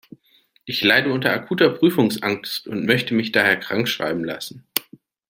[0.65, 4.65] Ich leide unter akuter Prüfungsangst und möchte mich daher krankschreiben lassen.